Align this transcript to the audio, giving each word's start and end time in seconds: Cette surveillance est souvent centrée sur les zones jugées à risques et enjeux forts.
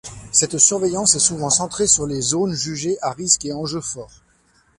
Cette 0.31 0.57
surveillance 0.57 1.13
est 1.13 1.19
souvent 1.19 1.51
centrée 1.51 1.85
sur 1.85 2.07
les 2.07 2.21
zones 2.21 2.55
jugées 2.55 2.97
à 3.03 3.11
risques 3.11 3.45
et 3.45 3.53
enjeux 3.53 3.81
forts. 3.81 4.23